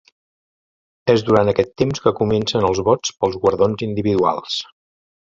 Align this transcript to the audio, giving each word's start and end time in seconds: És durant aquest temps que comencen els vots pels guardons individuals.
És 1.13 1.23
durant 1.27 1.51
aquest 1.51 1.75
temps 1.81 2.03
que 2.05 2.13
comencen 2.21 2.65
els 2.71 2.81
vots 2.89 3.13
pels 3.25 3.39
guardons 3.45 3.85
individuals. 3.89 4.57